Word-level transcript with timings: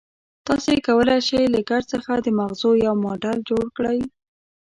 تاسې 0.47 0.71
کولای 0.87 1.19
شئ 1.27 1.43
له 1.53 1.59
ګچ 1.69 1.83
څخه 1.93 2.11
د 2.17 2.27
مغزو 2.39 2.71
یو 2.85 2.93
ماډل 3.03 3.37
جوړ 3.49 3.65
کړئ. 3.77 3.99